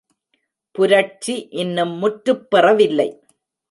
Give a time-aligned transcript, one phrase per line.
[0.75, 3.09] புரட்சி இன்னும் முற்று பெறவில்லை.